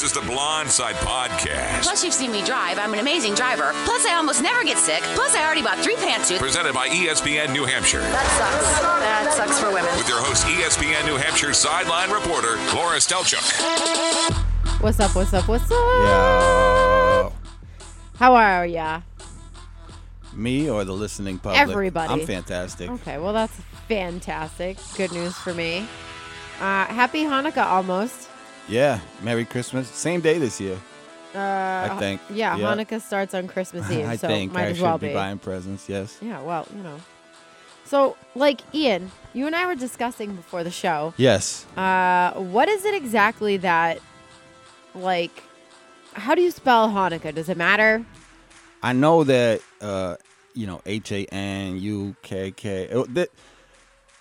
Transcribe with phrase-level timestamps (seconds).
[0.00, 1.82] This is the Blonde Side Podcast.
[1.82, 2.78] Plus, you've seen me drive.
[2.78, 3.72] I'm an amazing driver.
[3.84, 5.02] Plus, I almost never get sick.
[5.12, 6.38] Plus, I already bought three pantsuits.
[6.38, 8.00] Presented by ESPN New Hampshire.
[8.00, 8.80] That sucks.
[8.80, 9.94] That sucks for women.
[9.98, 13.44] With your host, ESPN New Hampshire sideline reporter, Laura Stelchuk.
[14.80, 15.14] What's up?
[15.14, 15.46] What's up?
[15.46, 15.70] What's up?
[15.70, 17.32] Yo.
[18.16, 19.02] How are ya?
[20.32, 21.60] Me or the listening public?
[21.60, 22.10] Everybody.
[22.10, 22.88] I'm fantastic.
[22.88, 24.78] Okay, well that's fantastic.
[24.96, 25.80] Good news for me.
[26.58, 28.29] Uh, happy Hanukkah almost.
[28.70, 29.00] Yeah.
[29.22, 29.88] Merry Christmas.
[29.88, 30.78] Same day this year.
[31.34, 32.20] Uh, I think.
[32.30, 32.74] Yeah, Yeah.
[32.74, 35.14] Hanukkah starts on Christmas Eve, I so think might I as should well be be.
[35.14, 35.88] buying presents.
[35.88, 36.18] Yes.
[36.22, 36.96] Yeah, well, you know.
[37.84, 41.12] So, like Ian, you and I were discussing before the show.
[41.16, 41.66] Yes.
[41.76, 43.98] Uh, what is it exactly that,
[44.94, 45.42] like,
[46.14, 47.34] how do you spell Hanukkah?
[47.34, 48.04] Does it matter?
[48.82, 50.16] I know that uh,
[50.54, 52.88] you know H A N U K K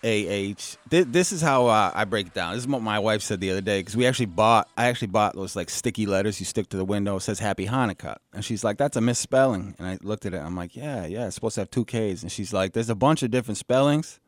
[0.03, 0.77] oh, th- A H.
[0.89, 2.53] Th- This is how uh, I break it down.
[2.53, 4.67] This is what my wife said the other day because we actually bought.
[4.77, 7.17] I actually bought those like sticky letters you stick to the window.
[7.17, 10.37] It says Happy Hanukkah, and she's like, "That's a misspelling." And I looked at it.
[10.39, 12.95] I'm like, "Yeah, yeah, it's supposed to have two K's." And she's like, "There's a
[12.95, 14.19] bunch of different spellings,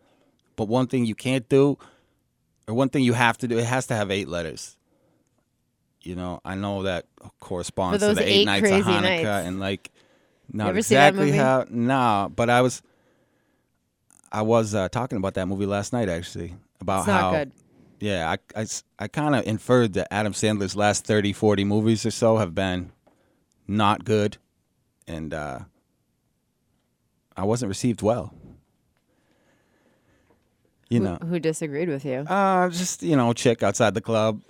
[0.55, 1.77] but one thing you can't do,
[2.67, 4.77] or one thing you have to do, it has to have eight letters."
[6.03, 7.05] You know, I know that
[7.39, 9.47] corresponds to the eight, eight nights of Hanukkah, nights.
[9.47, 9.91] and like,
[10.51, 11.65] not ever see that exactly how.
[11.69, 12.81] Nah, but I was,
[14.31, 17.31] I was uh, talking about that movie last night actually about It's not how.
[17.31, 17.51] good.
[17.99, 18.65] Yeah, I, I,
[18.97, 22.91] I kind of inferred that Adam Sandler's last 30, 40 movies or so have been
[23.67, 24.37] not good,
[25.07, 25.59] and uh,
[27.37, 28.33] I wasn't received well.
[30.89, 32.19] You Who- know, who disagreed with you?
[32.27, 34.41] uh, just you know, chick outside the club.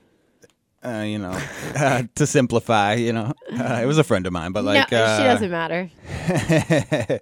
[0.83, 1.39] Uh, you know,
[1.75, 4.97] uh, to simplify, you know, uh, it was a friend of mine, but like, no,
[4.97, 5.91] uh, she doesn't matter.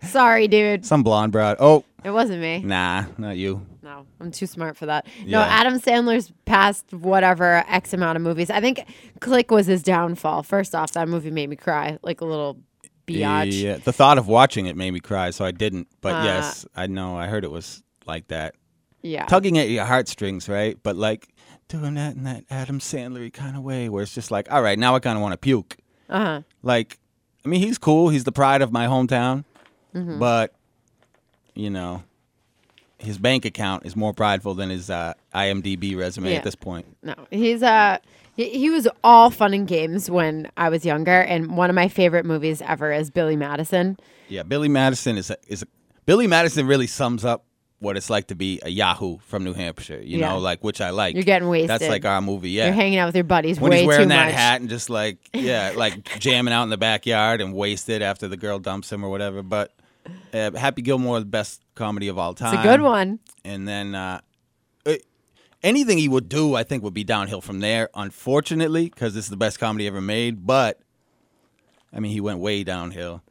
[0.07, 0.85] Sorry, dude.
[0.85, 1.57] some blonde broad.
[1.59, 2.59] Oh, It wasn't me.
[2.59, 3.65] nah, not you.
[3.83, 5.05] No, I'm too smart for that.
[5.25, 5.45] No, Yeah.
[5.47, 8.49] Adam Sandler's past whatever X amount of movies.
[8.49, 8.83] I think
[9.19, 10.43] Click was his downfall.
[10.43, 12.57] First off, that movie made me cry like a little
[13.07, 13.61] biatch.
[13.61, 15.87] Yeah, the thought of watching it made me cry, so I didn't.
[16.01, 17.17] But Uh, yes, I know.
[17.17, 18.55] I heard it was like that,
[19.01, 19.25] Yeah.
[19.25, 20.77] tugging at your heartstrings, right?
[20.81, 21.27] But like
[21.67, 24.77] doing that in that Adam Sandler kind of way, where it's just like, all right,
[24.79, 25.77] now I kind of want to puke.
[26.09, 26.41] Uh huh.
[26.63, 26.99] Like,
[27.45, 28.09] I mean, he's cool.
[28.09, 29.43] He's the pride of my hometown,
[29.95, 30.19] Mm-hmm.
[30.19, 30.53] but
[31.55, 32.03] you know,
[32.97, 36.37] his bank account is more prideful than his uh, IMDb resume Yeah.
[36.37, 36.85] at this point.
[37.03, 37.97] No, he's uh
[38.35, 41.87] he, he was all fun and games when I was younger, and one of my
[41.87, 43.97] favorite movies ever is Billy Madison.
[44.27, 45.65] Yeah, Billy Madison is a, is a,
[46.05, 47.45] Billy Madison really sums up
[47.79, 50.01] what it's like to be a Yahoo from New Hampshire.
[50.03, 50.29] You Yeah.
[50.29, 51.15] know, like which I like.
[51.15, 51.69] You're getting wasted.
[51.69, 52.49] That's like our movie.
[52.51, 54.35] Yeah, You're hanging out with your buddies when way he's wearing too that much.
[54.35, 58.35] hat and just like yeah, like jamming out in the backyard and wasted after the
[58.37, 59.41] girl dumps him or whatever.
[59.43, 59.71] But
[60.33, 62.53] uh, Happy Gilmore, the best comedy of all time.
[62.53, 63.19] It's a good one.
[63.43, 64.21] And then uh,
[64.85, 64.95] uh,
[65.63, 67.89] anything he would do, I think, would be downhill from there.
[67.93, 70.45] Unfortunately, because this is the best comedy ever made.
[70.45, 70.79] But
[71.93, 73.23] I mean, he went way downhill.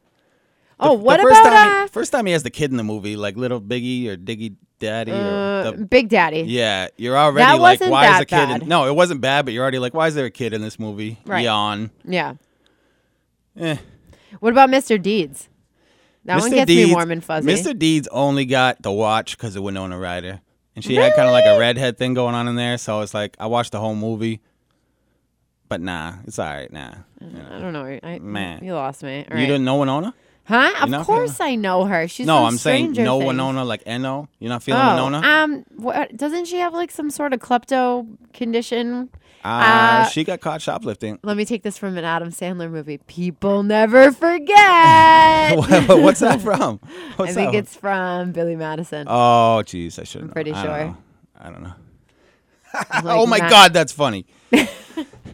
[0.79, 2.77] Oh, what the first about time uh, he, first time he has the kid in
[2.77, 6.41] the movie, like little Biggie or Diggy Daddy, uh, or the, Big Daddy?
[6.47, 8.29] yeah, you're already That like, why is a kid?
[8.29, 8.61] bad.
[8.61, 10.61] In, no, it wasn't bad, but you're already like, why is there a kid in
[10.61, 11.19] this movie?
[11.25, 11.43] Right.
[11.43, 11.91] Yawn.
[12.05, 12.35] Yeah.
[13.59, 13.75] Eh.
[14.39, 15.01] What about Mr.
[15.01, 15.48] Deeds?
[16.29, 16.55] That one Mr.
[16.55, 17.47] gets Deeds, me warm and fuzzy.
[17.51, 17.77] Mr.
[17.77, 20.39] Deeds only got the watch because of Winona Ryder,
[20.75, 22.77] and she had kind of like a redhead thing going on in there.
[22.77, 24.39] So it's like I watched the whole movie,
[25.67, 26.71] but nah, it's all right.
[26.71, 27.99] Nah, I don't know.
[28.03, 28.63] I, Man.
[28.63, 29.25] you lost me.
[29.29, 29.47] All you right.
[29.47, 30.13] didn't know Winona?
[30.45, 30.87] Huh?
[30.87, 32.07] You're Of course I know her.
[32.07, 33.27] She's no, I'm saying no Things.
[33.27, 34.29] Winona, like Eno.
[34.39, 35.19] You're not feeling Oh, Winona?
[35.27, 39.09] um, what, doesn't she have like some sort of klepto condition?
[39.43, 41.19] Uh, uh, she got caught shoplifting.
[41.23, 42.97] Let me take this from an Adam Sandler movie.
[42.97, 45.57] People never forget.
[45.87, 46.79] What's that from?
[47.17, 49.07] I think it's from Billy Madison.
[49.09, 50.23] Oh, jeez, I should.
[50.23, 50.77] I'm pretty I sure.
[50.77, 50.97] Don't know.
[51.39, 51.73] I don't know.
[52.73, 54.27] Like oh my Matt- God, that's funny.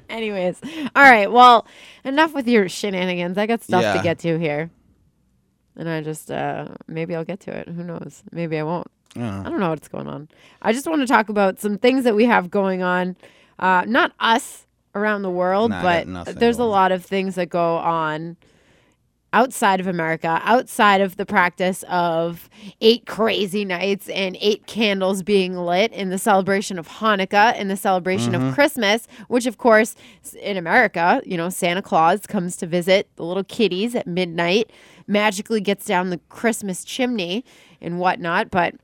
[0.10, 0.62] Anyways,
[0.96, 1.30] all right.
[1.30, 1.68] Well,
[2.06, 3.38] enough with your shenanigans.
[3.38, 4.70] I got stuff to get to here,
[5.76, 7.68] and I just uh maybe I'll get to it.
[7.68, 8.24] Who knows?
[8.32, 8.88] Maybe I won't.
[9.18, 10.30] I I don't know what's going on.
[10.62, 13.16] I just want to talk about some things that we have going on.
[13.60, 16.72] Uh, not us around the world, Nah, I got but nothing there's a going on.
[16.72, 18.38] lot of things that go on
[19.34, 22.50] outside of America, outside of the practice of
[22.80, 27.76] eight crazy nights and eight candles being lit in the celebration of Hanukkah and the
[27.76, 28.48] celebration Mm-hmm.
[28.50, 29.94] of Christmas, which of course
[30.24, 34.72] s- in America, you know, Santa Claus comes to visit the little kiddies at midnight,
[35.06, 37.44] magically gets down the Christmas chimney
[37.82, 38.76] and whatnot, but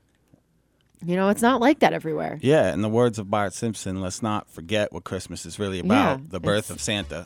[1.04, 2.38] you know, it's not like that everywhere.
[2.42, 6.20] Yeah, in the words of Bart Simpson, let's not forget what Christmas is really about
[6.20, 7.24] yeah, the birth of Santa.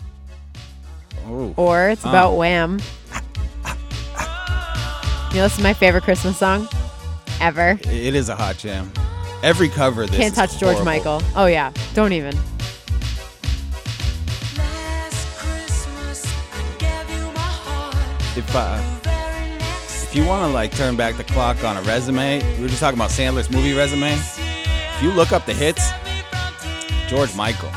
[1.29, 1.53] Ooh.
[1.57, 2.11] Or it's um.
[2.11, 2.79] about Wham.
[5.31, 6.69] you know, this is my favorite Christmas song
[7.41, 7.79] ever.
[7.83, 8.91] It is a hot jam.
[9.43, 11.21] Every cover this Can't touch George Michael.
[11.35, 11.73] Oh, yeah.
[11.95, 12.35] Don't even.
[18.39, 18.96] If I
[20.17, 22.99] you want to like turn back the clock on a resume, we were just talking
[22.99, 24.13] about Sandler's movie resume.
[24.13, 25.91] If you look up the hits,
[27.07, 27.71] George Michael,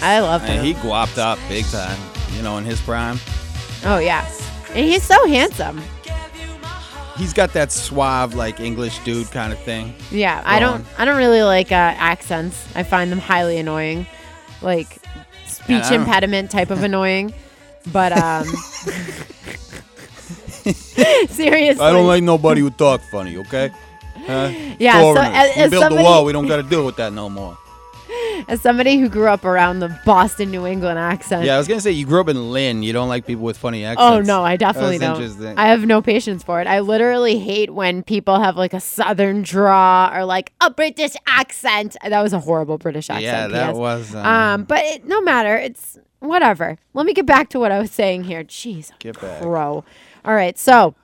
[0.00, 0.58] I love him.
[0.58, 1.98] and he guapped up big time.
[2.34, 3.18] You know, in his prime,
[3.84, 4.24] oh yeah,
[4.68, 5.80] and he's so handsome.
[7.16, 9.94] he's got that suave like English dude kind of thing.
[10.12, 10.86] Yeah, I don't.
[10.98, 12.64] I don't really like uh, accents.
[12.76, 14.06] I find them highly annoying,
[14.62, 14.98] like
[15.46, 17.34] speech impediment type of annoying.
[17.92, 18.46] But um,
[21.28, 23.36] seriously, I don't like nobody who talk funny.
[23.38, 23.70] Okay.
[24.26, 24.50] Huh?
[24.78, 25.34] Yeah, so Foreigners.
[25.34, 26.24] as- we as built somebody- the wall.
[26.24, 27.56] We don't got to deal with that no more.
[28.48, 31.44] As somebody who grew up around the Boston, New England accent.
[31.44, 32.82] Yeah, I was gonna say you grew up in Lynn.
[32.82, 34.02] You don't like people with funny accents.
[34.02, 35.22] Oh no, I definitely That's don't.
[35.22, 35.58] interesting.
[35.58, 36.66] I have no patience for it.
[36.66, 41.96] I literally hate when people have like a southern draw or like a British accent.
[42.02, 43.24] That was a horrible British accent.
[43.24, 43.78] yeah, that PS.
[43.78, 44.14] was.
[44.14, 45.54] Um, Um, but it, no matter.
[45.56, 46.78] It's whatever.
[46.94, 48.42] Let me get back to what I was saying here.
[48.42, 49.42] Jeez, Get back.
[49.42, 49.84] crow.
[50.24, 50.94] All right, so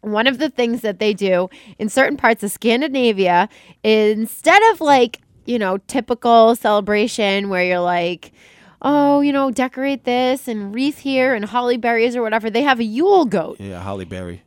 [0.00, 1.48] one of the things that they do
[1.78, 3.48] in certain parts of Scandinavia,
[3.82, 8.32] instead of like you know typical celebration where you're like.
[8.80, 12.48] Oh, you know, decorate this and wreath here and holly berries or whatever.
[12.48, 14.42] They have a Yule goat yeah, Holly Berry.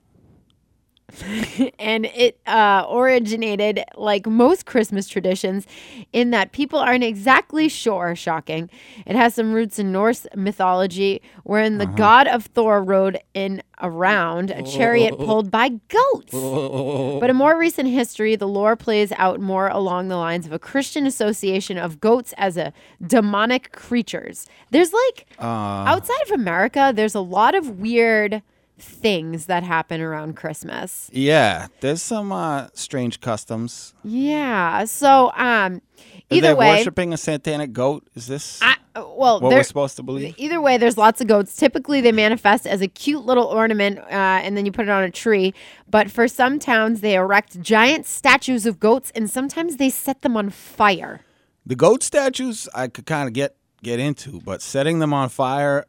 [1.79, 5.67] and it uh, originated like most Christmas traditions
[6.13, 8.15] in that people aren't exactly sure.
[8.15, 8.69] Shocking.
[9.05, 14.51] It has some roots in Norse mythology, wherein the god of Thor rode in around
[14.51, 16.33] a chariot pulled by goats.
[17.21, 20.59] But in more recent history, the lore plays out more along the lines of a
[20.59, 22.73] Christian association of goats as a
[23.05, 24.47] demonic creatures.
[24.71, 28.41] There's like outside of America, there's a lot of weird
[28.81, 31.10] things that happen around Christmas.
[31.13, 33.94] Yeah, there's some uh, strange customs.
[34.04, 34.86] Yeah.
[34.86, 35.81] So, um, Are
[36.30, 38.07] either they way, worshiping a satanic goat?
[38.16, 40.36] Is this I, uh, well, what we're supposed to believe?
[40.38, 41.56] Either way, there's lots of goats.
[41.56, 45.04] Typically, they manifest as a cute little ornament, uh, and then you put it on
[45.04, 45.54] a tree.
[45.89, 50.36] But for some towns, they erect giant statues of goats, and sometimes they set them
[50.36, 51.22] on fire.
[51.66, 55.86] The goat statues I could kind of get get into, but setting them on fire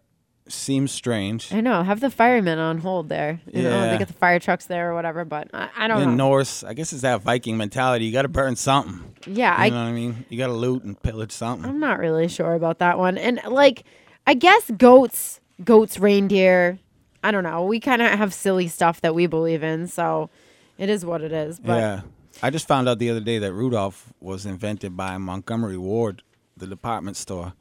[0.49, 1.53] seems strange.
[1.53, 1.83] I know.
[1.83, 3.41] Have the firemen on hold there.
[3.53, 3.93] You know, Yeah.
[3.93, 5.25] they get the fire trucks there or whatever.
[5.25, 6.29] But I, I don't In know.
[6.29, 8.05] Norse, I guess it's that Viking mentality.
[8.07, 9.15] You got to burn something.
[9.27, 10.25] yeah, You I know what I mean?
[10.29, 11.69] You got to loot and pillage something.
[11.69, 13.17] I'm not really sure about that one.
[13.19, 13.85] And like,
[14.27, 16.79] I guess goats, goats, reindeer.
[17.25, 17.65] I don't know.
[17.65, 20.29] We kind of have silly stuff that we believe in, so
[20.77, 21.61] it is what it is.
[21.61, 22.01] But yeah.
[22.43, 26.23] I just found out the other day that Rudolph was invented by Montgomery Ward,
[26.57, 27.53] the department store.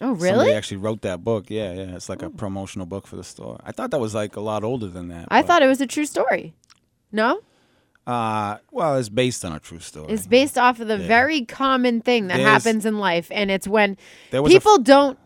[0.00, 0.28] Oh, really?
[0.28, 1.46] Somebody actually wrote that book.
[1.48, 1.94] Yeah, yeah.
[1.96, 3.58] It's like a promotional book for the store.
[3.64, 5.28] I thought that was like a lot older than that.
[5.30, 6.54] I but, thought it was a true story.
[7.12, 7.40] No,
[8.06, 10.12] Uh, well, it's based on a true story.
[10.12, 13.66] it's based off of the very common thing that There's- happens in life, and it's
[13.68, 13.96] when
[14.30, 15.18] There was a f- people don't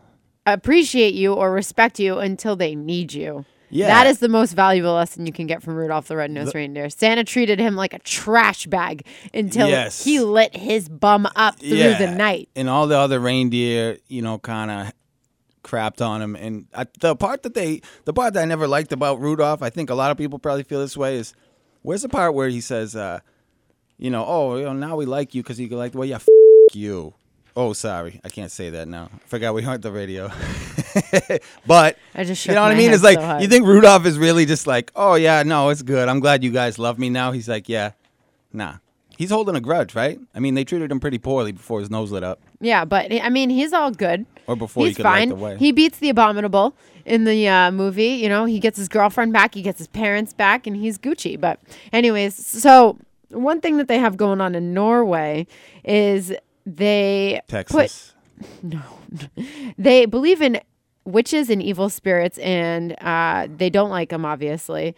[0.45, 3.43] appreciate you or respect you until they need you.
[3.69, 3.87] Yeah.
[3.87, 6.89] That is the most valuable lesson you can get from Rudolph the Red-Nosed Reindeer.
[6.89, 10.03] Santa treated him like a trash bag until Yes.
[10.03, 12.49] he lit his bum up through the night.
[12.55, 14.91] And all the other reindeer, you know, kind of
[15.63, 16.35] crapped on him.
[16.35, 19.69] And I, the part that they, the part that I never liked about Rudolph, I
[19.69, 21.33] think a lot of people probably feel this way is,
[21.83, 23.19] where's the part where he says, uh,
[23.97, 26.27] you know, oh, you know, now we like you because you like, well, yeah, f-
[26.73, 27.13] you.
[27.61, 29.09] Oh, sorry, I can't say that now.
[29.13, 30.31] I forgot we aren't the radio.
[31.67, 32.93] but I just you know what I mean?
[32.93, 36.07] It's like so you think Rudolph is really just like, oh yeah, no, it's good.
[36.07, 37.33] I'm glad you guys love me now.
[37.33, 37.91] He's like, yeah,
[38.53, 38.75] nah.
[39.17, 40.17] He's holding a grudge, right?
[40.33, 43.27] I mean, they treated him pretty poorly before his nose lit up, Yeah, but I
[43.27, 44.25] mean, he's all good.
[44.47, 45.27] or before he's he fine.
[45.27, 45.57] the way.
[45.57, 48.11] He beats the abominable in the uh, movie.
[48.23, 51.37] You know, he gets his girlfriend back, he gets his parents back, and he's Gucci.
[51.37, 51.59] But,
[51.91, 52.97] anyways, so
[53.31, 55.45] one thing that they have going on in Norway
[55.83, 56.33] is
[56.65, 58.13] they put Texas.
[59.77, 60.61] they believe in
[61.05, 64.95] witches and evil spirits, and uh, they don't like them, obviously.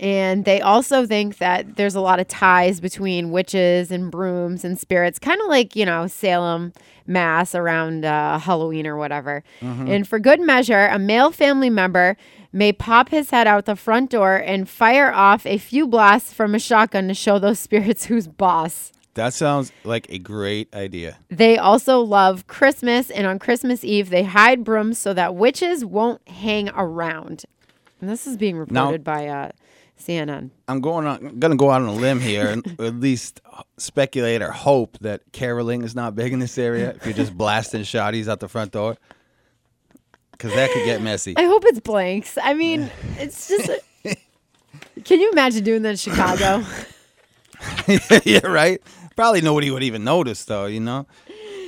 [0.00, 4.76] And they also think that there's a lot of ties between witches and brooms and
[4.76, 6.72] spirits, kind of like, you know, Salem,
[7.06, 9.44] Mass around uh, Halloween or whatever.
[9.88, 12.16] And for good measure, a male family member
[12.52, 16.54] may pop his head out the front door and fire off a few blasts from
[16.54, 18.92] a shotgun to show those spirits who's boss.
[19.14, 21.18] That sounds like a great idea.
[21.28, 26.26] They also love Christmas, and on Christmas Eve, they hide brooms so that witches won't
[26.28, 27.44] hang around.
[28.00, 29.50] And this is being Now- reported by uh,
[29.98, 30.50] CNN.
[30.66, 33.40] I'm going on, gonna go out on a limb here and at least
[33.76, 36.90] speculate or hope that caroling is not big in this area.
[36.96, 38.96] If you're just blasting shotties out the front door,
[40.32, 41.34] because that could get messy.
[41.36, 42.36] I hope it's blanks.
[42.42, 43.70] I mean, it's just.
[45.04, 46.64] can you imagine doing that in Chicago?
[48.24, 48.82] yeah, right.
[49.16, 50.66] Probably nobody would even notice, though.
[50.66, 51.06] You know.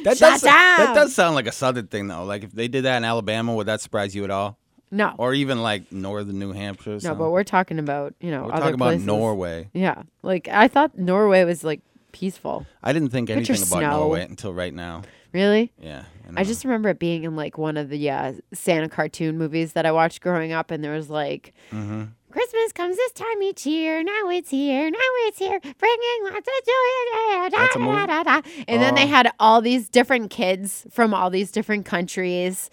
[0.04, 2.24] That Shut does, that does sound like a southern thing, though.
[2.24, 4.58] Like if they did that in Alabama, would that surprise you at all?
[4.90, 5.14] No.
[5.18, 6.98] Or even like northern New Hampshire.
[7.02, 9.06] no, but we're talking about you know We're other talking about places.
[9.06, 9.70] Norway.
[9.72, 11.80] Yeah, like I thought Norway was like
[12.12, 12.66] peaceful.
[12.82, 13.98] I didn't think Picture anything about snow.
[14.00, 15.02] Norway until right now.
[15.32, 15.72] Really?
[15.80, 16.04] Yeah.
[16.36, 19.84] I just remember it being in like one of the uh, Santa cartoon movies that
[19.84, 22.04] I watched growing up, and there was like, Mm-hmm.
[22.34, 24.02] Christmas comes this time each year.
[24.02, 24.90] Now it's here.
[24.90, 24.98] Now
[25.28, 27.48] it's here, bringing lots of joy.
[27.50, 28.40] Da, da, da, da.
[28.66, 29.06] And then they Oh.
[29.06, 32.70] had all these different kids from all these different countries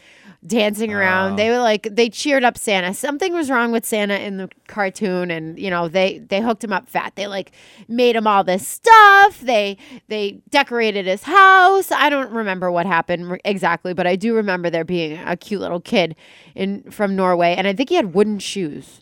[0.48, 1.34] dancing around.
[1.34, 1.36] Oh.
[1.36, 2.96] They were like they cheered up Santa.
[2.96, 6.74] Something was wrong with Santa in the cartoon, and you know they they hooked him
[6.74, 7.14] up fat.
[7.16, 7.52] They like
[7.88, 9.42] made him all this stuff.
[9.42, 9.78] They
[10.08, 11.92] they decorated his house.
[11.92, 15.82] I don't remember what happened exactly, but I do remember there being a cute little
[15.82, 16.16] kid
[16.56, 19.02] in from Norway, and I think he had wooden shoes.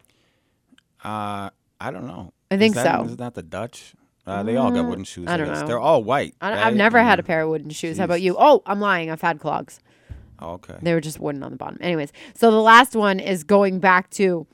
[1.04, 2.34] Uh, I don't know.
[2.52, 3.06] I Is think that- so.
[3.06, 3.94] Is that the Dutch?
[4.28, 5.28] Uh, they all got wooden shoes.
[5.28, 5.66] I don't know.
[5.66, 6.36] They're all white.
[6.40, 6.60] I, right?
[6.68, 7.28] I've never had a Mm.
[7.28, 7.98] pair of wooden shoes.
[7.98, 8.36] How about you?
[8.38, 9.10] Oh, I'm lying.
[9.10, 9.80] I've had clogs.
[10.40, 10.76] Oh, okay.
[10.82, 11.80] They were just wooden on the bottom.
[11.82, 14.46] Anyways, so the last one is going back to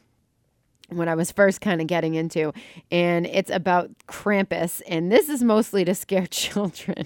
[0.89, 2.53] when I was first kind of getting into,
[2.89, 7.05] and it's about Krampus, and this is mostly to scare children.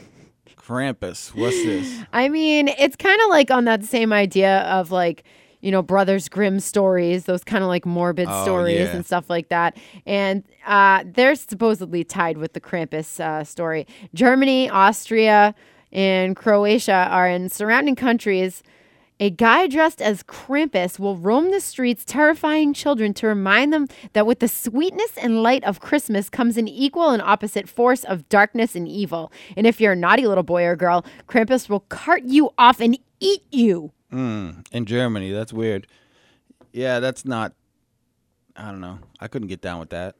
[0.58, 1.34] Krampus.
[1.34, 2.03] What's this?
[2.13, 5.24] I mean, it's kind of like on that same idea of like,
[5.62, 8.96] you know, Brothers Grimm stories, those kind of like morbid Oh, stories yeah.
[8.96, 9.78] and stuff like that.
[10.06, 13.86] And uh, they're supposedly tied with the Krampus uh, story.
[14.13, 15.54] Germany, Austria,
[15.92, 18.63] and Croatia are in surrounding countries.
[19.22, 24.25] A guy dressed as Krampus will roam the streets, terrifying children to remind them that
[24.25, 28.75] with the sweetness and light of Christmas comes an equal and opposite force of darkness
[28.75, 29.30] and evil.
[29.58, 32.98] And if you're a naughty little boy or girl, Krampus will cart you off and
[33.20, 33.92] eat you.
[34.12, 35.32] Mm, in Germany.
[35.32, 35.88] That's weird.
[36.72, 37.54] Yeah, that's not.
[38.56, 39.00] I don't know.
[39.20, 40.16] I couldn't get down with that.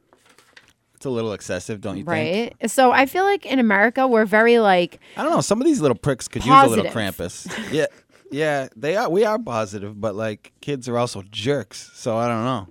[0.94, 2.54] It's a little excessive, don't you think?
[2.60, 2.70] Right?
[2.70, 5.40] So I feel like in America, we're very like, I don't know.
[5.40, 7.16] Some of these little pricks could use a little Positive.
[7.16, 7.72] Krampus.
[7.72, 7.86] yeah,
[8.30, 8.68] yeah.
[8.76, 9.08] They are.
[9.08, 11.90] We are positive, but like kids are also jerks.
[11.94, 12.68] So I don't know.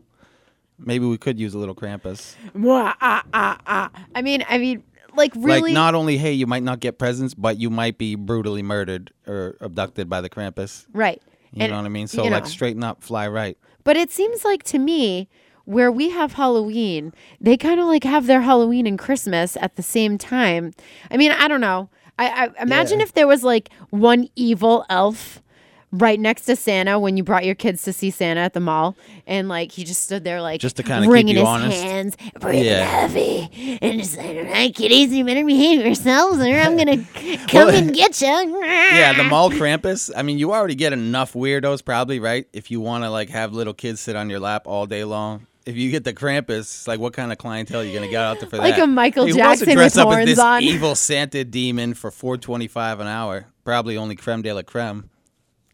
[0.78, 2.36] Maybe we could use a little Krampus.
[2.56, 4.84] "Mwah, ah, ah, ah." I mean, I mean,
[5.16, 5.62] like really.
[5.62, 9.12] Like not only hey, you might not get presents, but you might be brutally murdered
[9.28, 10.86] or abducted by the Krampus.
[10.94, 11.22] right.
[11.51, 12.06] You And, know what I mean?
[12.08, 12.50] So you like know.
[12.50, 13.58] straighten up, fly right.
[13.84, 15.28] But it seems like to me,
[15.66, 17.12] where we have Halloween,
[17.42, 20.74] they kind of like have their Halloween and Christmas at the same time.
[21.10, 21.89] I mean, I don't know.
[22.20, 23.06] I, I imagine Yeah.
[23.06, 25.42] if there was like one evil elf
[25.91, 28.96] right next to Santa when you brought your kids to see Santa at the mall,
[29.25, 31.81] and like he just stood there like Just to kinda keep wringing you his honest.
[31.84, 32.84] hands, breathing Yeah.
[32.86, 36.98] heavy, and just like, "All right, kiddies, you better behave yourselves, or I'm gonna
[37.48, 40.12] come Well, and get you." Yeah, the mall Krampus.
[40.15, 42.46] I mean, you already get enough weirdos, probably, right?
[42.53, 45.48] If you want to like have little kids sit on your lap all day long.
[45.65, 48.39] If you get the Krampus, like what kind of clientele are you gonna get out
[48.39, 48.79] there for Like that?
[48.79, 50.63] Like a Michael Hey, who wants to Jackson dress with up as horns this on.
[50.63, 53.48] evil Santa demon for four twenty five an hour?
[53.63, 55.10] Probably only creme de la creme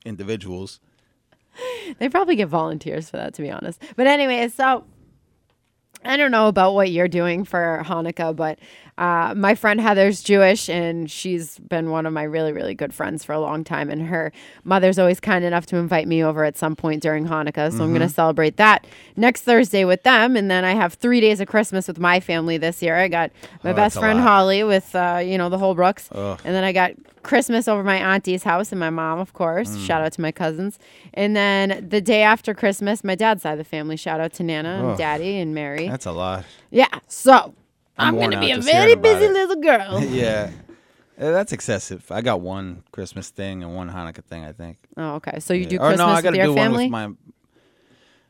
[0.05, 0.79] individuals.
[1.99, 3.81] They probably get volunteers for that, to be honest.
[3.95, 4.83] But anyway, so
[6.03, 8.59] I don't know about what you're doing for Hanukkah, but
[8.97, 13.23] uh, my friend Heather's Jewish, and she's been one of my really, really good friends
[13.23, 13.89] for a long time.
[13.89, 14.31] And her
[14.63, 17.71] mother's always kind enough to invite me over at some point during Hanukkah.
[17.71, 18.85] So I'm going to celebrate that
[19.15, 20.35] next Thursday with them.
[20.35, 22.95] And then I have three days of Christmas with my family this year.
[22.95, 23.31] I got
[23.63, 24.19] my Oh, best friend.
[24.19, 26.07] Holly with, uh, you know, the whole Brooks.
[26.11, 26.39] Ugh.
[26.45, 26.91] And then I got
[27.25, 29.69] Christmas over my auntie's house and my mom, of course.
[29.71, 29.85] Mm.
[29.85, 30.79] Shout out to my cousins.
[31.13, 33.97] And then the day after Christmas, my dad's side of the family.
[33.97, 35.87] Shout out to Nana and Daddy and Mary.
[35.89, 36.45] That's a lot.
[36.71, 36.87] yeah.
[37.07, 37.53] So
[37.97, 39.31] I'm I'm, going to be a very busy it.
[39.39, 40.01] little girl.
[40.03, 40.51] yeah.
[41.17, 42.05] That's excessive.
[42.11, 44.77] I got one Christmas thing and one Hanukkah thing, I think.
[44.97, 45.39] oh, okay.
[45.39, 45.69] So you Yeah.
[45.69, 46.89] do or Christmas no, I with gotta your do family?
[46.89, 47.34] one with my.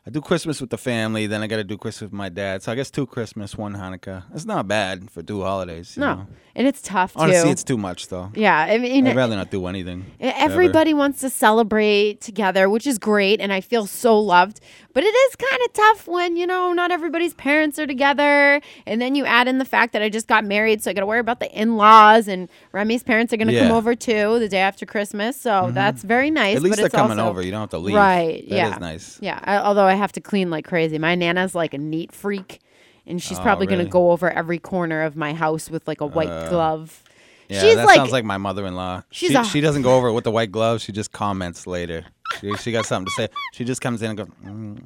[0.08, 2.62] I do Christmas with the family, then I got to do Christmas with my dad.
[2.62, 4.24] So I guess two Christmas, one Hanukkah.
[4.36, 5.98] It's not bad for two holidays.
[5.98, 6.14] you no.
[6.14, 6.28] know.
[6.58, 7.20] And it's tough too.
[7.22, 8.32] Honestly, it's too much though.
[8.36, 8.56] yeah.
[8.58, 10.06] I mean, I'd rather not do anything.
[10.20, 14.60] Everybody wants to celebrate together, which is great, and I feel so loved.
[14.94, 18.62] But it is kind of tough when, you know, not everybody's parents are together.
[18.86, 21.02] And then you add in the fact that I just got married, so I got
[21.02, 23.68] to worry about the in laws, and Remy's parents are going to come Yeah.
[23.70, 23.78] Mm-hmm.
[23.78, 25.36] over too the day after Christmas.
[25.36, 26.56] So that's very nice.
[26.58, 27.42] At least they're coming over.
[27.42, 27.96] You don't have to leave.
[27.96, 28.48] Right.
[28.48, 28.74] That yeah.
[28.76, 29.20] is nice.
[29.22, 29.40] Yeah.
[29.44, 30.98] I, although I have to clean like crazy.
[31.00, 32.62] My Nana's like a neat freak,
[33.08, 36.06] and she's Oh, probably gonna go over every corner of my house with like a
[36.06, 37.02] white Uh, glove.
[37.48, 39.04] Yeah, she's that like, sounds like my mother-in-law.
[39.12, 40.84] She's she, a- she doesn't go over it with the white gloves.
[40.84, 42.06] She just comments later.
[42.42, 43.28] She, she got something to say.
[43.54, 44.28] She just comes in and goes.
[44.44, 44.80] Mm.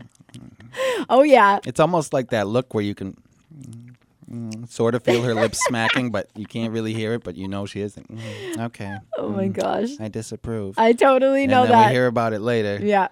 [1.10, 1.60] oh yeah.
[1.66, 3.16] It's almost like that look where you can
[3.58, 3.96] mm,
[4.30, 7.24] mm, sort of feel her lips smacking, but you can't really hear it.
[7.24, 8.14] But you know she isn't.
[8.14, 8.98] Mm, okay.
[9.18, 9.92] Oh my gosh.
[10.00, 10.78] I disapprove.
[10.78, 11.88] I totally and know then that.
[11.88, 12.78] we hear about it later.
[12.82, 13.08] Yeah.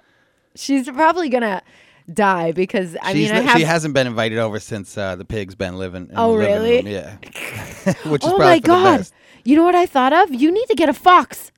[0.56, 1.62] She's probably gonna
[2.14, 5.16] die because I She's mean I li- have she hasn't been invited over since uh,
[5.16, 6.04] the pig's been living.
[6.10, 6.76] In Oh, the living really?
[6.78, 6.88] room.
[6.88, 7.16] Yeah.
[8.10, 8.98] Which is Oh probably my for the god.
[9.00, 9.14] best.
[9.44, 10.34] You know what I thought of?
[10.34, 11.52] You need to get a fox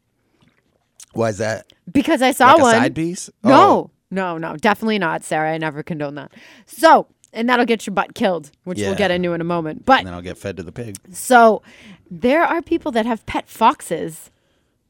[1.13, 1.65] Why is that?
[1.91, 2.75] because I saw Like one.
[2.75, 3.29] a side piece?
[3.43, 3.51] No.
[3.53, 3.91] Oh.
[4.11, 5.53] No, no, definitely not, Sarah.
[5.53, 6.31] I never condone that.
[6.65, 9.85] So, and that'll get your butt killed, which we'll get into in a moment.
[9.85, 10.97] But And then I'll get fed to the pig.
[11.11, 11.61] so
[12.09, 14.31] there are people that have pet foxes,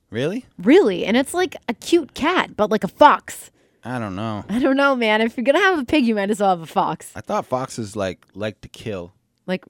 [0.10, 0.46] Really?
[0.58, 3.51] really, and it's like a cute cat, but like a fox.
[3.84, 4.44] I don't know.
[4.50, 5.22] I don't know, man.
[5.22, 7.12] If you're gonna have a pig, you might as well have a fox.
[7.16, 9.14] I thought foxes like like to kill.
[9.46, 9.66] Like,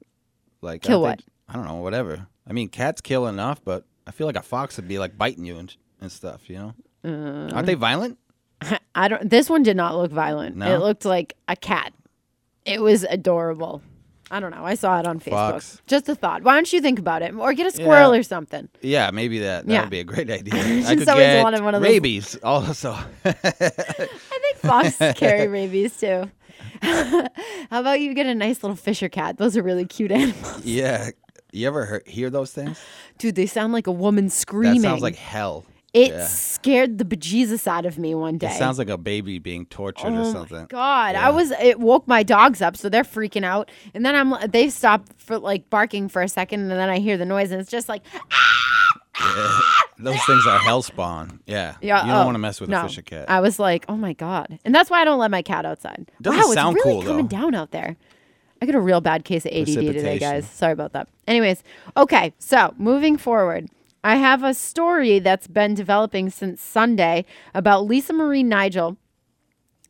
[0.62, 1.22] Like Kill I what?
[1.48, 1.76] I don't know.
[1.76, 2.28] Whatever.
[2.48, 5.46] I mean, cats kill enough, but I feel like a fox would be like biting
[5.46, 6.50] you and and stuff.
[6.50, 6.74] You know?
[7.04, 7.54] Uh.
[7.54, 8.18] Aren't they violent?
[8.96, 9.30] I don't.
[9.30, 10.56] This one did not look violent.
[10.56, 10.74] No?
[10.74, 11.94] It looked like a cat.
[12.66, 13.82] It was adorable.
[14.32, 14.64] I don't know.
[14.66, 15.32] I saw it on Facebook.
[15.32, 15.82] Fox.
[15.88, 16.44] Just a thought.
[16.44, 18.20] Why don't you think about it, or get a squirrel Yeah.
[18.20, 18.70] or something?
[18.82, 19.82] Yeah, maybe that that Yeah.
[19.82, 20.54] would be a great idea.
[20.54, 22.96] I could get wanted one of those- rabies also.
[23.26, 26.30] I think foxes carry rabies too.
[26.82, 27.28] How
[27.72, 29.38] about you get a nice little Fisher cat?
[29.38, 30.66] Those are really cute animals.
[30.66, 31.10] yeah.
[31.52, 32.80] You ever hear, hear those things?
[33.18, 34.82] Dude, they sound like a woman screaming.
[34.82, 35.66] That sounds like hell.
[35.94, 36.26] It yeah.
[36.26, 38.48] scared the bejesus out of me one day.
[38.48, 40.62] It sounds like a baby being tortured or Oh something.
[40.62, 41.16] my god!
[41.16, 41.28] Yeah.
[41.28, 41.52] I was.
[41.52, 43.72] It woke my dogs up, so they're freaking out.
[43.94, 44.34] And then I'm.
[44.50, 47.60] They stop for like barking for a second, and then I hear the noise, and
[47.60, 48.26] it's just like, ah,
[49.16, 49.84] ah!
[49.98, 51.42] Those things are hell spawn.
[51.46, 51.76] Yeah.
[51.82, 52.06] yeah.
[52.06, 52.82] You don't oh, want to mess with no.
[52.82, 53.30] a fisher cat.
[53.30, 56.10] I was like, oh my god, and that's why I don't let my cat outside.
[56.22, 57.38] Doesn't wow, sound it's really cool, coming though.
[57.38, 57.98] down out there.
[58.62, 60.50] I got a real bad case of ADD today, guys.
[60.50, 61.08] Sorry about that.
[61.28, 61.64] Anyways,
[61.96, 63.70] okay, so moving forward.
[64.04, 68.98] I have a story that's been developing since Sunday about Lisa Marie Nigel,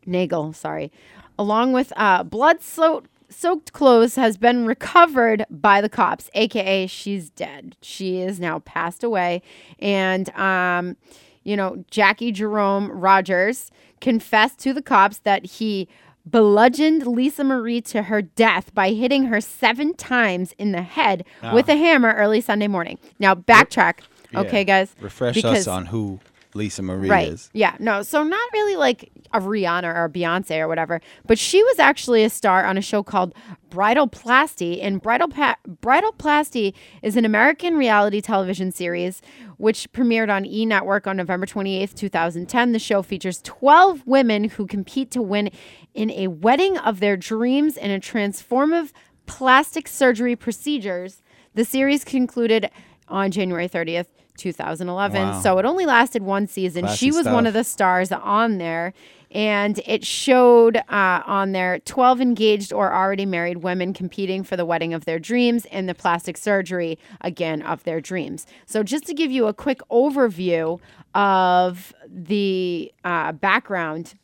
[0.08, 0.92] Naegle, sorry,
[1.38, 7.30] along with uh, blood soaked soaked clothes has been recovered by the cops, aka she's
[7.30, 7.76] dead.
[7.82, 9.44] She is now passed away,
[9.78, 10.98] and um,
[11.44, 13.70] you know Jackie Jerome Rogers
[14.02, 15.88] confessed to the cops that he
[16.26, 21.70] bludgeoned Lisa Marie to her death by hitting her seven times in the head with
[21.70, 21.74] ah.
[21.74, 22.98] a hammer early Sunday morning.
[23.20, 24.00] Now backtrack,
[24.36, 24.96] okay, guys?
[25.00, 26.20] Refresh us on who
[26.60, 27.30] Lisa Marie Right.
[27.30, 27.50] is.
[27.54, 27.76] Yeah.
[27.80, 28.04] No.
[28.04, 32.24] So not really like a Rihanna or a Beyonce or whatever, but she was actually
[32.24, 33.34] a star on a show called
[33.70, 39.22] Bridalplasty, and Bridal pa- Bridalplasty is an American reality television series
[39.58, 42.72] which premiered on E Network on November 28th, 2010.
[42.72, 45.50] The show features 12 women who compete to win
[45.94, 48.92] in a wedding of their dreams in a transformative
[49.26, 51.22] plastic surgery procedures.
[51.56, 52.70] The series concluded
[53.08, 54.06] on January 30th,
[54.40, 55.22] 2011.
[55.22, 55.42] Wow.
[55.42, 56.88] So it only lasted one season.
[56.88, 58.94] she Classy was one of the stars on there.
[59.32, 64.66] And it showed uh, on there 12 engaged or already married women competing for the
[64.66, 68.48] wedding of their dreams and the plastic surgery, again, of their dreams.
[68.66, 70.80] So, just to give you a quick overview
[71.14, 74.16] of the uh, background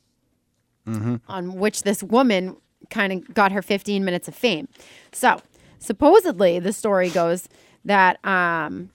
[1.27, 2.57] on which this woman
[2.89, 4.67] kind of got her 15 minutes of fame.
[5.11, 5.39] So,
[5.77, 7.47] supposedly, the story goes
[7.83, 8.89] that um,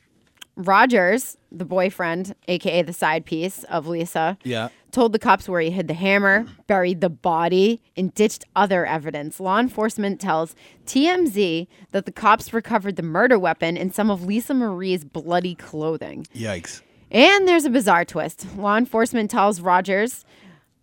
[0.67, 4.69] Rogers, the boyfriend, aka the side piece of Lisa, Yeah.
[4.93, 9.41] told the cops where he hid the hammer, buried the body, and ditched other evidence.
[9.41, 10.55] Law enforcement tells
[10.87, 16.27] TMZ that the cops recovered the murder weapon and some of Lisa Marie's bloody clothing.
[16.35, 16.83] Yikes.
[17.11, 18.47] And there's a bizarre twist.
[18.57, 20.25] Law enforcement tells Rogers,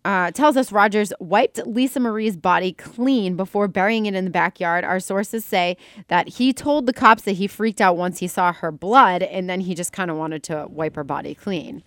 [0.08, 4.82] uh, tells us Rogers wiped Lisa Marie's body clean before burying it in the backyard.
[4.82, 5.76] Our sources say
[6.08, 9.50] that he told the cops that he freaked out once he saw her blood, and
[9.50, 11.82] then he just kind of wanted to wipe her body clean,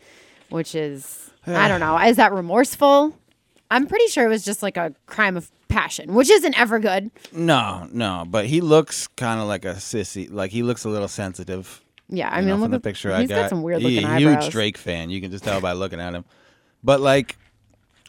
[0.49, 1.97] which is I don't know.
[1.97, 3.17] Is that remorseful?
[3.71, 7.09] I'm pretty sure it was just like a crime of passion, which isn't ever good.
[7.31, 10.29] No, no, but he looks kind of like a sissy.
[10.31, 11.81] Like he looks a little sensitive.
[12.09, 13.43] Yeah, I mean, know, look from the at- picture I he's got.
[13.43, 14.43] got some weird He- looking eyebrows.
[14.43, 15.09] Huge Drake fan.
[15.09, 16.25] You can just tell by looking at him.
[16.83, 17.37] But like,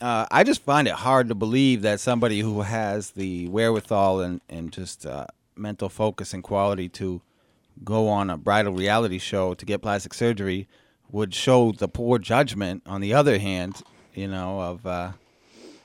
[0.03, 4.41] uh, I just find it hard to believe that somebody who has the wherewithal and
[4.49, 7.23] and just uh, mental focus and quality to
[7.85, 10.69] go on a bridal reality show to get plastic surgery
[11.11, 12.83] would show the poor judgment.
[12.87, 13.83] On the other hand,
[14.15, 15.13] you know, of uh,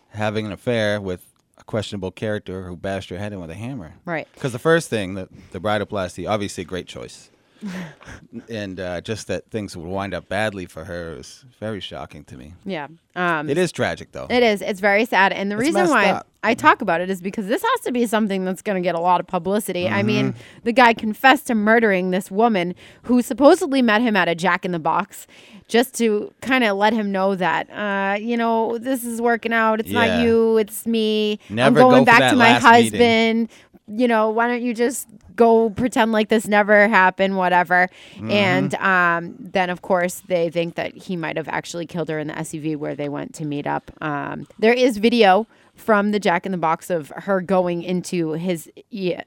[0.10, 1.24] having an affair with
[1.58, 3.94] a questionable character who bashed her head in with a hammer.
[4.04, 4.28] Right.
[4.34, 7.30] Because the first thing, the the bridoplasty, obviously a great choice,
[8.50, 12.38] and uh, just that things would wind up badly for her is very shocking to
[12.38, 12.54] me.
[12.66, 12.88] Yeah.
[13.16, 14.28] Um, It is tragic though.
[14.30, 14.62] It is.
[14.62, 15.34] It's very sad.
[15.34, 16.28] And the It's reason why up.
[16.44, 18.96] I talk about it is because this has to be something that's going to get
[18.96, 19.88] a lot of publicity.
[19.90, 20.60] I mean, Mm-hmm.
[20.64, 24.72] the guy confessed to murdering this woman who supposedly met him at a Jack in
[24.72, 25.26] the Box
[25.68, 29.80] just to kind of let him know that, uh, you know, this is working out.
[29.82, 30.06] It's Yeah.
[30.18, 31.40] not you, it's me.
[31.50, 32.94] Never I'm going go back to my husband.
[32.94, 33.50] meeting.
[33.88, 37.90] You know, why don't you just go pretend like this never happened, whatever.
[38.16, 38.32] Mm-hmm.
[38.32, 42.28] And um, then, of course, they think that he might have actually killed her in
[42.28, 43.92] the SUV where they went to meet up.
[44.02, 48.70] Um, there is video from the Jack in the Box of her going into his,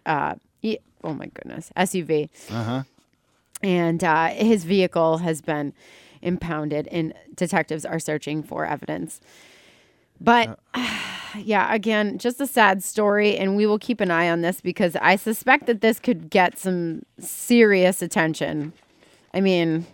[0.04, 0.34] uh,
[1.04, 2.28] oh my goodness, SUV.
[2.50, 2.82] Uh-huh.
[3.62, 5.72] And uh, his vehicle has been
[6.22, 9.20] impounded, and detectives are searching for evidence.
[10.20, 10.58] But
[11.38, 14.96] yeah, again, just a sad story, and we will keep an eye on this because
[14.96, 18.72] I suspect that this could get some serious attention.
[19.32, 19.86] I mean,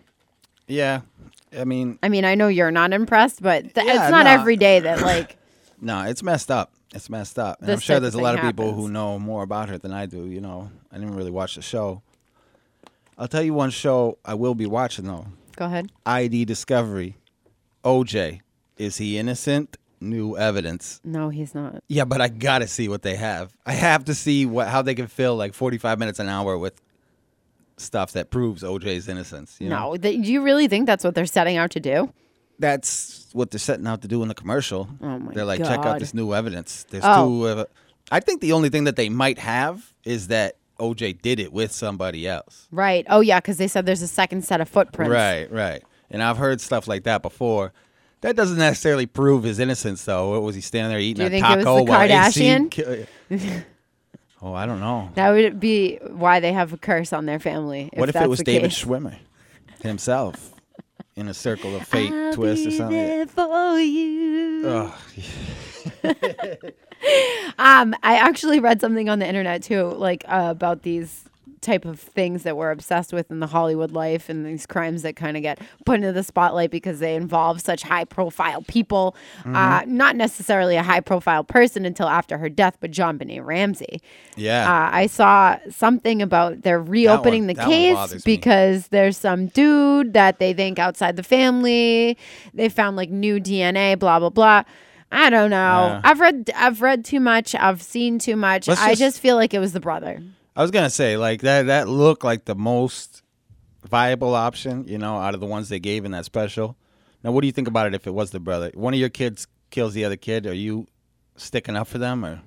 [0.66, 1.03] Yeah,
[1.57, 4.31] I mean, I mean, I know you're not impressed, but th- Yeah, it's not no.
[4.33, 5.37] every day that like.
[5.81, 6.72] no, it's messed up.
[6.94, 7.61] It's messed up.
[7.61, 10.07] And I'm sure there's a lot of people who know more about her than I
[10.07, 10.27] do.
[10.27, 12.03] You know, I didn't really watch the show.
[13.18, 15.27] I'll tell you one show I will be watching though.
[15.57, 15.90] Go ahead.
[16.05, 17.16] ID Discovery.
[17.85, 18.40] OJ.
[18.77, 19.77] Is he innocent?
[20.00, 21.00] New evidence.
[21.04, 21.82] No, he's not.
[21.88, 23.52] Yeah, but I gotta see what they have.
[23.64, 26.80] I have to see what how they can fill like 45 minutes an hour with
[27.78, 29.56] stuff that proves OJ's innocence.
[29.61, 29.92] You know?
[29.92, 32.12] No, th- do you really think that's what they're setting out to do?
[32.59, 34.88] that's what they're setting out to do in the commercial.
[35.02, 36.87] Oh my They're like, check out this new evidence.
[36.88, 37.26] There's Oh.
[37.26, 37.46] two.
[37.61, 37.64] Uh,
[38.11, 41.70] I think the only thing that they might have is that OJ did it with
[41.72, 42.66] somebody else.
[42.70, 43.04] Right.
[43.11, 45.11] Oh yeah, because they said there's a second set of footprints.
[45.12, 45.82] Right, right.
[46.11, 47.74] And I've heard stuff like that before.
[48.26, 50.32] That doesn't necessarily prove his innocence, though.
[50.32, 52.08] What was he standing there eating Do you a think it was taco the while
[52.08, 53.06] Kardashian?
[54.42, 55.10] oh, I don't know.
[55.14, 57.88] That would be why they have a curse on their family.
[57.94, 58.84] what if it was David case.
[58.84, 59.14] Schwimmer
[59.80, 60.54] himself
[61.14, 62.96] in a circle of fate I'll twist or something?
[62.96, 64.62] there for you.
[64.66, 64.92] Ugh.
[67.58, 71.24] Um, I actually read something on the internet too, like uh, about these
[71.66, 75.16] type of things that we're obsessed with in the Hollywood life and these crimes that
[75.16, 79.14] kind of get put into the spotlight because they involve such high profile people.
[79.44, 79.96] Uh, Mm-hmm.
[79.96, 84.00] not necessarily a high profile person until after her death, but JonBenét Ramsey.
[84.37, 84.62] Yeah.
[84.72, 90.38] Uh, I saw something about they're reopening one- the case because there's some dude that
[90.38, 92.16] they think outside the family.
[92.55, 94.62] They found like new DNA, blah blah blah.
[95.12, 95.57] I don't know.
[95.57, 96.00] Yeah.
[96.05, 97.55] I've read I've read too much.
[97.55, 98.68] I've seen too much.
[98.68, 100.22] Let's I just- just feel like it was the brother.
[100.56, 101.66] I was gonna say like that.
[101.66, 103.22] That looked like the most
[103.86, 106.76] viable option, you know, out of the ones they gave in that special.
[107.22, 108.70] Now, what do you think about it if it was the brother?
[108.74, 110.46] One of your kids kills the other kid.
[110.46, 110.86] Are you
[111.36, 112.40] sticking up for them or?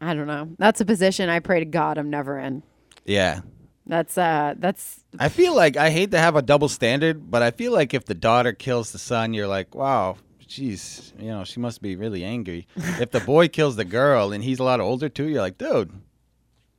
[0.00, 0.50] I don't know.
[0.58, 2.62] That's a position I pray to God I'm never in.
[3.04, 3.40] Yeah,
[3.86, 7.50] That's uh that's I feel like I hate to have a double standard, but I
[7.50, 10.16] feel like if the daughter kills the son, you're like, wow,
[10.46, 12.66] jeez, you know, she must be really angry.
[12.76, 15.90] if the boy kills the girl and he's a lot older too, you're like, dude,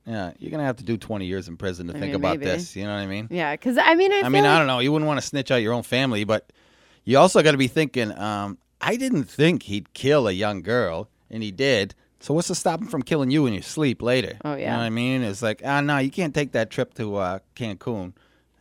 [0.06, 2.38] yeah, you're gonna have to do 20 years in prison to I think mean, about
[2.38, 2.50] maybe.
[2.50, 2.76] this.
[2.76, 3.28] You know what I mean?
[3.30, 4.78] yeah, cuz I mean I, I mean, like, I don't know.
[4.78, 6.52] You wouldn't want to snitch out your own family, but
[7.04, 8.16] you also got to be thinking.
[8.16, 11.94] Um, I didn't think he'd kill a young girl, and he did.
[12.20, 14.38] So what's to stop him from killing you in your sleep later?
[14.44, 15.22] Oh, yeah, You know what I mean?
[15.22, 18.12] It's like, ah, no, you can't take that trip to uh, Cancun.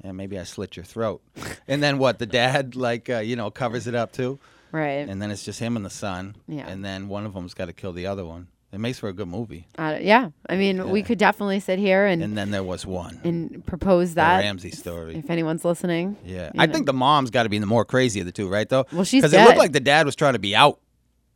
[0.03, 1.21] And maybe I slit your throat.
[1.67, 2.19] and then what?
[2.19, 4.39] The dad, like, uh, you know, covers it up too.
[4.71, 5.07] right.
[5.09, 6.35] And then it's just him and the son.
[6.47, 6.67] Yeah.
[6.67, 8.47] And then one of them's got to kill the other one.
[8.75, 9.67] It makes for a good movie.
[9.77, 10.31] Uh, yeah.
[10.49, 13.21] I mean, we could definitely sit here and And then there was one.
[13.23, 15.15] and propose the that Ramsey story.
[15.15, 16.17] if anyone's listening.
[16.25, 16.73] Yeah, I know.
[16.73, 18.67] think the mom's got to be the more crazy of the two, right?
[18.67, 20.79] Though, Well, she's because it looked like the dad was trying to be out.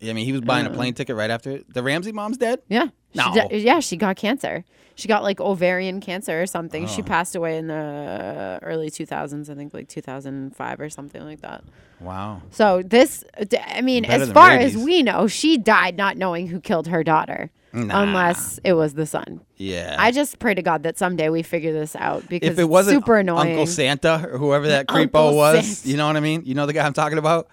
[0.01, 0.71] I mean, he was buying Uh.
[0.71, 2.59] a plane ticket right after the Ramsey mom's dead.
[2.69, 2.87] Yeah.
[3.13, 3.47] She No.
[3.51, 4.63] yeah, she got cancer.
[4.95, 6.85] She got like ovarian cancer or something.
[6.87, 7.05] She Oh.
[7.05, 11.63] passed away in the early 2000s, I think like 2005 or something like that.
[12.01, 12.41] Wow.
[12.51, 13.23] So this,
[13.67, 16.87] I mean, Better as than far as we know, she died not knowing who killed
[16.87, 18.01] her daughter, Nah.
[18.03, 19.41] unless it was the son.
[19.57, 19.95] Yeah.
[19.99, 22.97] I just pray to God that someday we figure this out because if it wasn't
[22.97, 23.51] super annoying.
[23.51, 25.89] Uncle Santa or whoever that creepo Uncle was, Santa.
[25.91, 26.43] you know what I mean?
[26.45, 27.47] You know the guy I'm talking about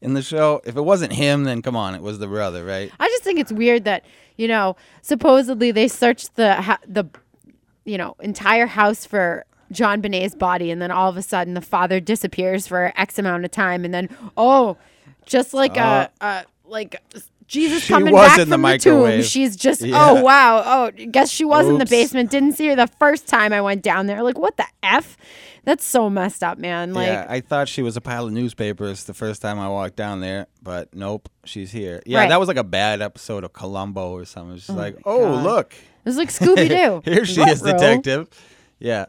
[0.00, 0.60] in the show.
[0.64, 2.90] If it wasn't him, then come on, it was the brother, right?
[2.98, 4.04] I just think it's weird that
[4.36, 7.04] you know supposedly they searched the ha- the
[7.84, 12.00] you know entire house for JonBenét's body, and then all of a sudden the father
[12.00, 14.76] disappears for X amount of time, and then oh,
[15.24, 17.00] just like uh, uh like.
[17.48, 19.22] Jesus coming back in the from the, tomb.
[19.22, 19.94] She's just Yeah.
[19.96, 22.28] oh wow oh guess she was in the basement.
[22.28, 24.24] Didn't see her the first time I went down there.
[24.24, 25.16] Like what the f?
[25.66, 26.94] That's so messed up, man.
[26.94, 29.96] Like yeah, I thought she was a pile of newspapers the first time I walked
[29.96, 32.00] down there, but nope, she's here.
[32.06, 32.28] Yeah, Right.
[32.28, 34.54] that was like a bad episode of Columbo or something.
[34.58, 35.42] She's just oh like, oh, God.
[35.42, 35.74] look.
[35.74, 37.02] it was like Scooby Doo.
[37.10, 38.28] Here she is, detective.
[38.78, 39.06] Yeah.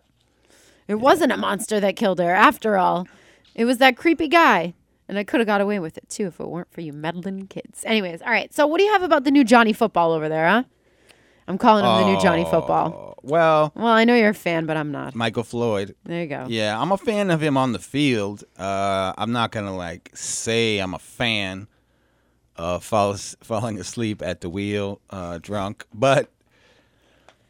[0.88, 3.08] It wasn't a monster that killed her, after all.
[3.54, 4.74] It was that creepy guy.
[5.08, 7.46] And I could have got away with it too if it weren't for you meddling
[7.48, 7.84] kids.
[7.86, 8.52] Anyways, all right.
[8.52, 10.64] So what do you have about the new Johnny football over there, huh?
[11.48, 13.07] I'm calling him the new Johnny oh, football.
[13.28, 15.14] Well, Well, I know you're a fan, but I'm not.
[15.16, 15.96] Michael Floyd.
[16.06, 16.46] There you go.
[16.50, 18.44] Yeah, I'm a fan of him on the field.
[18.58, 21.68] Uh, I'm not gonna like say I'm a fan
[22.56, 26.30] of fall, falling asleep at the wheel uh, drunk, but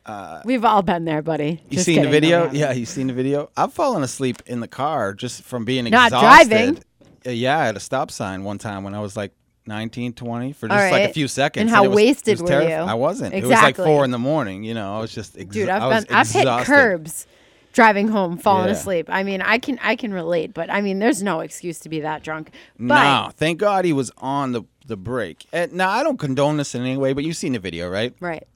[0.05, 1.61] Uh, We've all been there, buddy.
[1.69, 2.09] you Just seen kidding.
[2.11, 2.49] the video?
[2.53, 3.49] yeah, you seen the video.
[3.57, 6.49] I've fallen asleep in the car just from being Not exhausted.
[6.49, 6.83] driving.
[7.25, 9.33] Uh, yeah, at a stop sign one time when I was like
[9.67, 11.61] 19, 20 for just like a few seconds.
[11.61, 12.75] And how it was, wasted was were terrif- you?
[12.75, 13.33] I wasn't.
[13.33, 13.49] Exactly.
[13.53, 14.63] It was like four in the morning.
[14.63, 17.27] You know, I was just exa- Dude, I've I was been I've hit curbs
[17.73, 18.71] driving home, falling Yeah.
[18.73, 19.05] asleep.
[19.09, 21.99] I mean, I can I can relate, but I mean, there's no excuse to be
[22.01, 22.51] that drunk.
[22.79, 25.45] But No, thank God he was on the the brake.
[25.51, 28.15] And now I don't condone this in any way, but you've seen the video, right?
[28.19, 28.47] Right.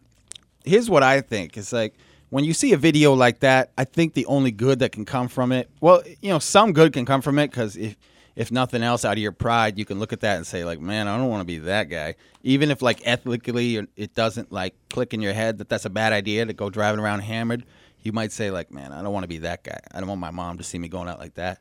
[0.64, 1.58] here's what I think.
[1.58, 1.94] It's like
[2.30, 5.28] when you see a video like that, I think the only good that can come
[5.28, 7.98] from it, well, you know, some good can come from it because if
[8.36, 10.80] if nothing else, out of your pride, you can look at that and say like,
[10.80, 12.16] man, I don't want to be that guy.
[12.44, 16.14] Even if like ethically it doesn't like click in your head that that's a bad
[16.14, 17.66] idea to go driving around hammered,
[18.02, 19.80] you might say like, man, I don't want to be that guy.
[19.94, 21.60] I don't want my mom to see me going out like that.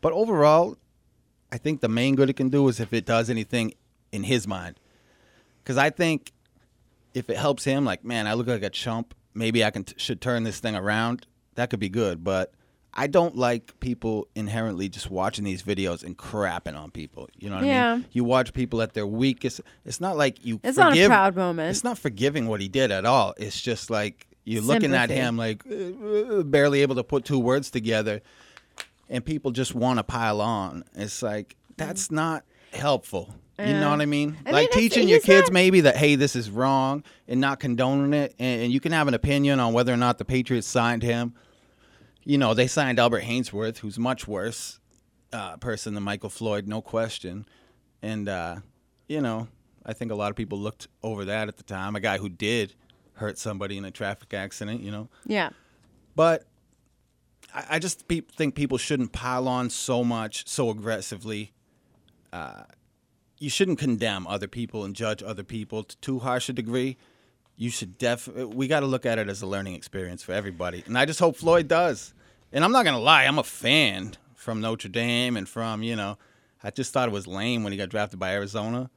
[0.00, 0.76] But overall,
[1.50, 3.74] I think the main good it can do is if it does anything
[4.12, 4.78] in his mind.
[5.62, 6.32] Because I think
[7.14, 9.14] if it helps him, like, man, I look like a chump.
[9.34, 11.26] Maybe I can t- should turn this thing around.
[11.54, 12.52] That could be good, but
[12.98, 17.28] I don't like people inherently just watching these videos and crapping on people.
[17.38, 17.94] You know what I Yeah.
[17.96, 18.06] mean?
[18.10, 19.60] You watch people at their weakest.
[19.86, 20.58] It's not like you.
[20.64, 21.70] It's not a forgive, proud moment.
[21.70, 23.34] It's not forgiving what he did at all.
[23.38, 27.38] It's just like you're looking at him like uh, uh, barely able to put two
[27.38, 28.20] words together,
[29.08, 30.82] and people just want to pile on.
[30.96, 33.32] It's like that's not helpful.
[33.60, 34.36] You know what I mean?
[34.46, 37.60] I like mean, teaching your kids not- maybe that hey, this is wrong, and not
[37.60, 40.66] condoning it, and, and you can have an opinion on whether or not the Patriots
[40.66, 41.34] signed him.
[42.28, 44.80] You know, they signed Albert Haynesworth, who's much worse
[45.32, 47.46] uh, person than Michael Floyd, no question.
[48.02, 48.56] And uh,
[49.08, 49.48] you know,
[49.86, 51.96] I think a lot of people looked over that at the time.
[51.96, 52.74] A guy who did
[53.14, 55.08] hurt somebody in a traffic accident, you know.
[55.24, 55.48] Yeah.
[56.14, 56.44] But
[57.54, 61.52] I, I just pe- think people shouldn't pile on so much, so aggressively.
[62.30, 62.64] Uh,
[63.38, 66.98] you shouldn't condemn other people and judge other people to too harsh a degree.
[67.56, 68.28] You should def.
[68.28, 71.20] We got to look at it as a learning experience for everybody, and I just
[71.20, 72.12] hope Floyd does.
[72.52, 76.16] And I'm not gonna lie, I'm a fan from Notre Dame and from you know.
[76.62, 78.90] I just thought it was lame when he got drafted by Arizona,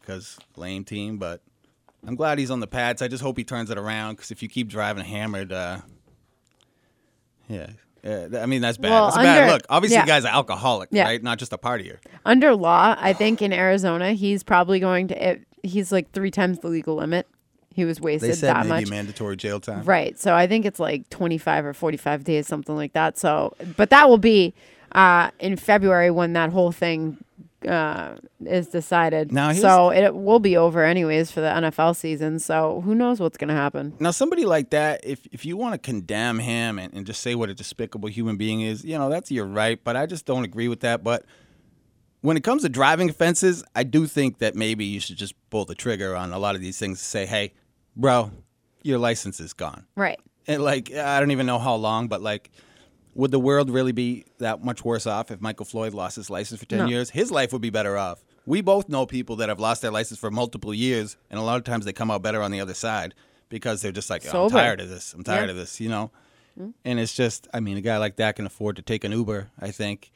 [0.00, 1.16] because lame team.
[1.18, 1.40] But
[2.06, 3.00] I'm glad he's on the Pats.
[3.00, 5.78] I just hope he turns it around because if you keep driving hammered, uh,
[7.48, 7.70] yeah,
[8.04, 8.90] uh, I mean that's bad.
[8.90, 9.62] Well, that's a bad look.
[9.70, 10.02] Obviously, yeah.
[10.04, 11.04] the guy's an alcoholic, Yeah.
[11.04, 11.22] right?
[11.22, 11.98] Not just a partier.
[12.24, 15.28] Under law, I think in Arizona, he's probably going to.
[15.30, 17.26] It, he's like three times the legal limit.
[17.78, 18.90] He was wasted They said that maybe much.
[18.90, 19.84] mandatory jail time.
[19.84, 20.18] Right.
[20.18, 23.16] So I think it's like 25 or 45 days, something like that.
[23.16, 24.52] So, but that will be
[24.90, 27.18] uh, in February when that whole thing
[27.68, 29.30] uh, is decided.
[29.30, 32.40] Now, so it will be over anyways for the NFL season.
[32.40, 33.94] So who knows what's going to happen?
[34.00, 37.36] Now, somebody like that, if if you want to condemn him and, and just say
[37.36, 39.78] what a despicable human being is, you know, that's your right.
[39.84, 41.04] But I just don't agree with that.
[41.04, 41.24] But
[42.22, 45.64] when it comes to driving offenses, I do think that maybe you should just pull
[45.64, 47.00] the trigger on a lot of these things.
[47.00, 47.52] Say, hey,
[47.98, 48.30] bro,
[48.82, 49.84] your license is gone.
[49.96, 50.18] Right.
[50.46, 52.50] And like, I don't even know how long, but like,
[53.14, 56.60] would the world really be that much worse off if Michael Floyd lost his license
[56.60, 56.86] for 10 No.
[56.86, 57.10] years?
[57.10, 58.22] His life would be better off.
[58.46, 61.56] We both know people that have lost their license for multiple years, and a lot
[61.58, 63.14] of times they come out better on the other side
[63.50, 65.12] because they're just like, oh, I'm tired of this.
[65.12, 65.50] I'm tired Yeah.
[65.50, 66.10] Of this, you know?
[66.58, 66.70] Mm-hmm.
[66.84, 69.50] And it's just, I mean, a guy like that can afford to take an Uber,
[69.60, 70.12] I think.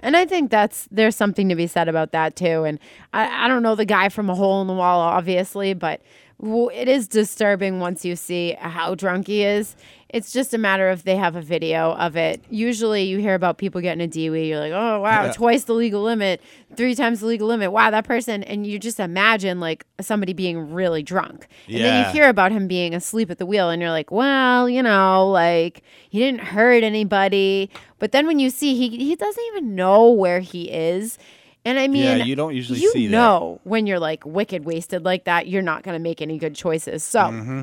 [0.00, 2.64] And I think that's there's something to be said about that too.
[2.64, 2.78] And
[3.12, 6.00] I, I don't know the guy from a hole in the wall, obviously, but
[6.42, 9.76] it is disturbing once you see how drunk he is.
[10.12, 12.42] It's just a matter of they have a video of it.
[12.50, 14.48] Usually, you hear about people getting a DWI.
[14.48, 15.32] You're like, oh wow, Yeah.
[15.32, 16.40] twice the legal limit,
[16.76, 17.70] three times the legal limit.
[17.70, 22.10] Wow, that person, and you just imagine like somebody being really drunk, and then you
[22.12, 25.82] hear about him being asleep at the wheel, and you're like, well, you know, like
[26.08, 27.70] he didn't hurt anybody.
[28.00, 31.18] But then when you see he he doesn't even know where he is.
[31.64, 33.12] And I mean, Yeah, you don't usually you see that.
[33.12, 36.54] know when you're like wicked wasted like that, you're not going to make any good
[36.54, 37.04] choices.
[37.04, 37.62] So, Mm-hmm.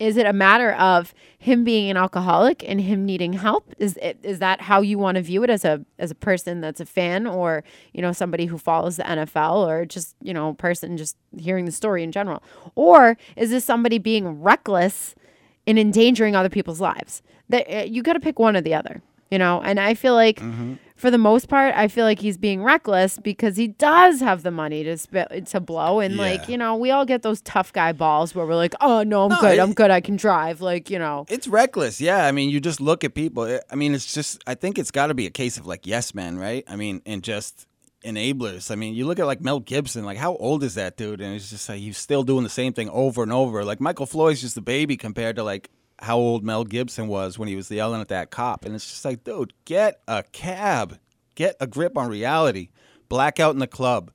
[0.00, 3.72] is it a matter of him being an alcoholic and him needing help?
[3.78, 6.60] Is it, is that how you want to view it as a as a person
[6.60, 7.62] that's a fan or
[7.92, 11.66] you know somebody who follows the NFL or just you know a person just hearing
[11.66, 12.42] the story in general?
[12.74, 15.14] Or is this somebody being reckless
[15.66, 17.22] and endangering other people's lives?
[17.48, 19.60] That uh, you got to pick one or the other, you know.
[19.62, 20.74] And I feel like Mm-hmm.
[21.00, 24.50] For the most part, I feel like he's being reckless because he does have the
[24.50, 26.00] money to sp- to blow.
[26.00, 29.02] And like you know, we all get those tough guy balls where we're like, oh
[29.02, 30.60] no, I'm No, good, it- I'm good, I can drive.
[30.60, 32.26] Like you know, It's reckless, yeah.
[32.26, 33.44] I mean, you just look at people.
[33.44, 34.42] I- I mean, it's just.
[34.46, 36.64] I think it's got to be a case of like yes men, right?
[36.68, 37.66] I mean, and just
[38.04, 38.70] enablers.
[38.70, 40.04] I mean, you look at like Mel Gibson.
[40.04, 41.20] Like, how old is that dude?
[41.20, 43.64] And it's just like he's still doing the same thing over and over.
[43.64, 47.48] Like Michael Floyd's just a baby compared to like how old Mel Gibson was when
[47.48, 48.64] he was yelling at that cop.
[48.64, 50.98] And it's just like, dude, get a cab,
[51.34, 52.70] get a grip on reality.
[53.08, 54.12] Blackout in the club,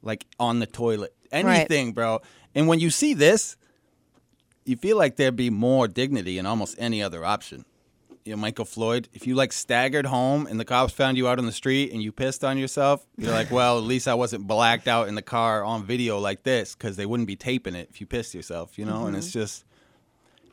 [0.00, 2.20] like on the toilet, anything, bro.
[2.54, 3.56] And when you see this,
[4.64, 7.64] you feel like there'd be more dignity in almost any other option.
[8.24, 11.38] You know, Michael Floyd, if you like staggered home and the cops found you out
[11.38, 14.46] on the street and you pissed on yourself, you're like, well, at least I wasn't
[14.46, 17.88] blacked out in the car on video like this because they wouldn't be taping it
[17.90, 19.06] if you pissed yourself, you know?
[19.06, 19.40] And it's mm-hmm.
[19.40, 19.64] just,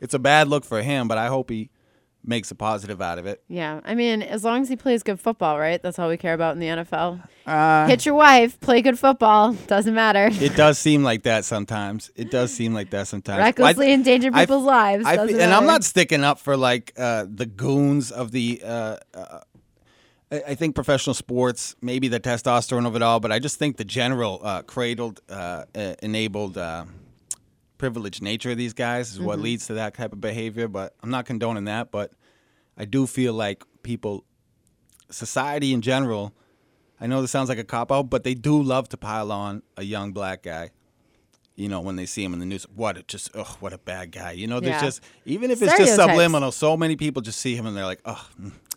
[0.00, 1.70] it's a bad look for him, but I hope he
[2.22, 3.42] makes a positive out of it.
[3.48, 5.82] Yeah, I mean, as long as he plays good football, right?
[5.82, 7.26] That's all we care about in the NFL.
[7.46, 9.52] Uh, Hit your wife, play good football.
[9.66, 10.28] Doesn't matter.
[10.30, 12.10] it does seem like that sometimes.
[12.16, 13.38] It does seem like that sometimes.
[13.38, 15.06] Recklessly I- endanger I- people's lives.
[15.06, 18.60] I doesn't fe- and I'm not sticking up for like uh, the goons of the.
[18.64, 19.40] Uh, uh,
[20.30, 23.78] I I think professional sports, maybe the testosterone of it all, but I just think
[23.78, 26.84] the general uh, cradled, uh, uh, enabled, uh,
[27.80, 29.44] privileged nature of these guys is what Mm-hmm.
[29.44, 30.68] leads to that type of behavior.
[30.68, 31.90] But I'm not condoning that.
[31.90, 32.12] But
[32.76, 34.24] I do feel like people,
[35.10, 36.32] society in general,
[37.00, 39.62] I know this sounds like a cop out, but they do love to pile on
[39.76, 40.70] a young black guy.
[41.56, 43.78] You know, when they see him in the news, what a just, oh, what a
[43.78, 44.32] bad guy.
[44.32, 44.82] You know, there's Yeah.
[44.82, 48.00] just even if it's just subliminal, so many people just see him and they're like,
[48.04, 48.28] oh,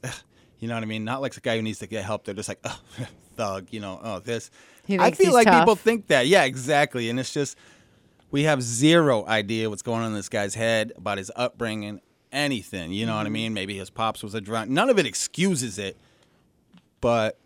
[0.04, 0.14] ugh.
[0.60, 1.04] you know what I mean?
[1.04, 2.24] Not like the guy who needs to get help.
[2.26, 2.80] They're just like, oh,
[3.36, 3.68] thug.
[3.72, 4.50] You know, oh, this.
[4.90, 5.62] I feel like tough.
[5.62, 6.28] people think that.
[6.28, 7.10] Yeah, exactly.
[7.10, 7.58] And it's just
[8.34, 12.92] we have zero idea what's going on in this guy's head about his upbringing, anything.
[12.92, 13.34] You know what I Mm-hmm.
[13.34, 13.54] mean?
[13.54, 14.70] Maybe his pops was a drunk.
[14.72, 15.96] None of it excuses it,
[17.00, 17.38] but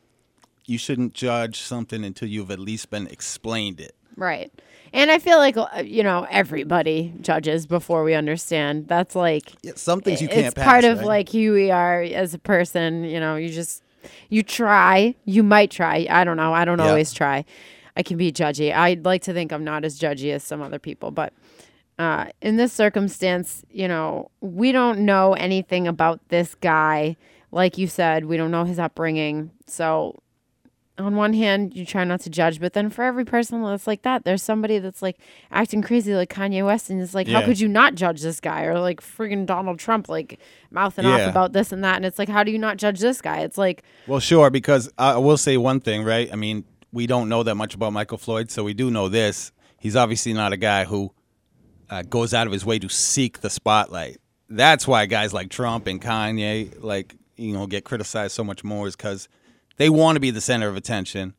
[0.65, 3.95] you shouldn't judge something until you've at least been explained it.
[4.15, 4.51] Right.
[4.93, 8.87] And I feel like, uh, you know, everybody judges before we understand.
[8.87, 10.63] That's like, Yeah, some things you it's can't pass.
[10.65, 11.07] part of right?
[11.07, 13.03] like who we are as a person.
[13.03, 13.83] You know, you just,
[14.29, 16.07] you try, you might try.
[16.09, 16.53] I don't know.
[16.53, 16.87] I don't Yeah.
[16.87, 17.43] always try.
[17.97, 18.73] I can be judgy.
[18.73, 21.33] I'd like to think I'm not as judgy as some other people, but
[21.97, 27.17] uh, in this circumstance, you know, we don't know anything about this guy.
[27.51, 29.49] Like you said, we don't know his upbringing.
[29.65, 30.21] So,
[30.99, 34.03] on one hand, you try not to judge, but then for every person that's like
[34.03, 35.17] that, there's somebody that's like
[35.51, 38.63] acting crazy, like Kanye West, and it's like, how could you not judge this guy?
[38.65, 41.95] Or like friggin' Donald Trump, like mouthing off about this and that.
[41.95, 43.39] And it's like, how do you not judge this guy?
[43.39, 46.29] It's like, Well, sure, because I will say one thing, right?
[46.31, 49.51] I mean, we don't know that much about Michael Floyd, so we do know this.
[49.77, 51.13] He's obviously not a guy who
[51.89, 54.17] uh, goes out of his way to seek the spotlight.
[54.49, 58.87] That's why guys like Trump and Kanye, like, you know, get criticized so much more
[58.87, 59.27] is because
[59.75, 61.33] they want to be the center of attention,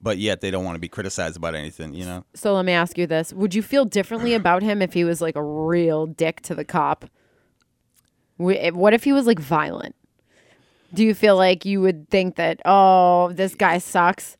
[0.00, 2.24] but yet they don't want to be criticized about anything, you know?
[2.34, 5.20] so let me ask you this: Would you feel differently about him if he was
[5.20, 7.06] like a real dick to the cop?
[8.38, 9.94] What if he was like violent?
[10.96, 14.36] Do you feel like you would think that, oh, this guy sucks?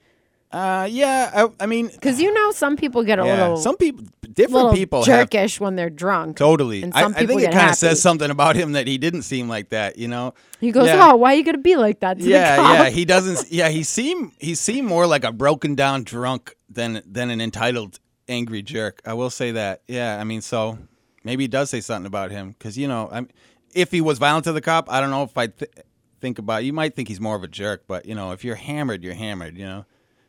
[0.50, 3.76] Uh, yeah, I, I mean, Because you know, some people get a yeah, little, some
[3.76, 6.36] people, different people have jerkish when they're drunk.
[6.36, 6.82] Totally.
[6.82, 8.96] And I, some I people think it kind of says something about him that he
[8.96, 10.34] didn't seem like that, you know?
[10.60, 11.10] He goes, Yeah.
[11.10, 12.88] "Oh, why are you gonna be like that?" To yeah, yeah.
[12.88, 13.52] He doesn't.
[13.52, 18.00] Yeah, he seemed he seemed more like a broken down drunk than than an entitled
[18.26, 19.02] angry jerk.
[19.04, 19.82] I will say that.
[19.88, 20.78] Yeah, I mean, so
[21.24, 23.28] maybe it does say something about him because you know, I'm
[23.74, 25.70] if he was violent to the cop, I don't know if I th-
[26.26, 26.64] think about.
[26.64, 29.14] You might think he's more of a jerk, but you know, if you're hammered, you're
[29.14, 29.56] hammered.
[29.56, 29.84] You know,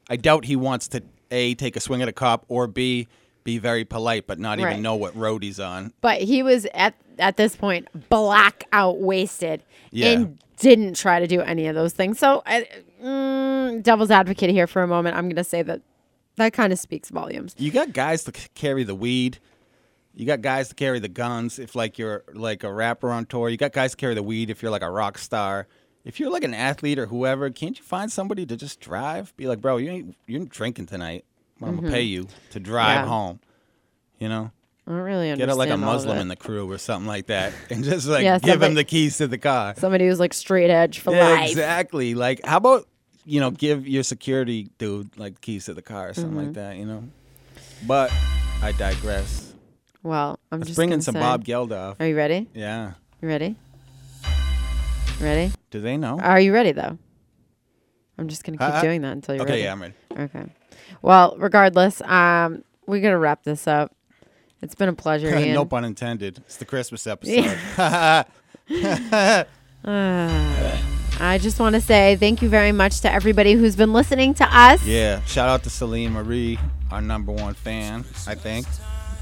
[0.07, 3.07] I doubt he wants to a take a swing at a cop or b
[3.43, 4.71] be very polite but not Right.
[4.71, 5.91] even know what road he's on.
[6.01, 10.09] But he was at at this point blackout wasted Yeah.
[10.11, 12.19] and didn't try to do any of those things.
[12.19, 12.67] So, I,
[13.03, 15.15] mm, devil's advocate here for a moment.
[15.17, 15.81] I'm gonna say that
[16.35, 17.55] that kind of speaks volumes.
[17.57, 19.39] You got guys to c- carry the weed.
[20.13, 23.49] You got guys to carry the guns if like you're like a rapper on tour.
[23.49, 25.67] You got guys to carry the weed if you're like a rock star.
[26.07, 29.35] If you're like an athlete or whoever, can't you find somebody to just drive?
[29.37, 31.25] Be like, bro, you ain't you ain't drinking tonight.
[31.61, 33.03] I'm gonna pay you to drive Mm-hmm.
[33.05, 33.09] Yeah.
[33.09, 33.39] home.
[34.19, 34.51] You know,
[34.87, 35.51] I don't really get understand.
[35.51, 38.39] a, like a Muslim in the crew or something like that, and just like Yeah,
[38.39, 39.75] give him the keys to the car.
[39.77, 41.49] Somebody who's like straight edge for Yeah, life.
[41.51, 42.13] exactly.
[42.15, 42.87] Like, how about
[43.25, 46.45] you know, give your security dude like keys to the car or something Mm-hmm.
[46.45, 46.77] like that.
[46.77, 47.03] You know,
[47.85, 48.11] but
[48.61, 49.53] I digress.
[50.03, 51.97] Well, I'm Let's just bring in some say- Bob Geldof.
[51.99, 52.47] Are you ready?
[52.53, 52.93] Yeah.
[53.21, 53.55] You ready?
[55.19, 55.51] Ready?
[55.71, 56.19] Do they know?
[56.19, 56.97] Are you ready though?
[58.19, 59.63] I'm just gonna keep Uh, uh, doing that until you're okay, ready.
[59.63, 59.93] yeah, I'm ready.
[60.17, 60.45] Okay.
[61.01, 63.93] Well, regardless, um, we're gonna wrap this up.
[64.61, 65.53] It's been a pleasure, Ian.
[65.53, 66.37] no pun intended.
[66.39, 67.55] It's the Christmas episode.
[71.19, 74.43] I just want to say thank you very much to everybody who's been listening to
[74.55, 74.83] us.
[74.85, 75.21] yeah.
[75.25, 76.59] Shout out to Celine Marie,
[76.91, 78.67] our number one fan, I think.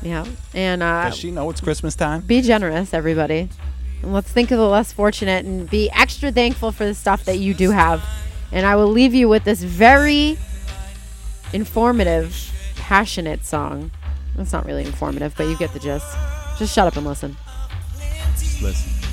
[0.01, 0.25] Yeah.
[0.53, 2.21] And uh, Does she know it's Christmas time?
[2.21, 3.49] be generous, everybody.
[4.06, 7.53] Let's think of the less fortunate and be extra thankful for the stuff that you
[7.53, 8.03] do have.
[8.51, 10.38] And I will leave you with this very
[11.53, 13.91] informative, passionate song.
[14.38, 16.06] It's not really informative, but you get the gist.
[16.58, 17.36] Just shut up and listen.
[18.62, 19.05] Listen.